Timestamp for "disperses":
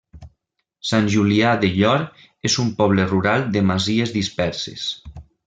4.19-4.89